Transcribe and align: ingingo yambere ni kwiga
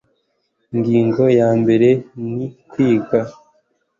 ingingo 0.73 1.23
yambere 1.39 1.89
ni 2.33 2.45
kwiga 2.69 3.19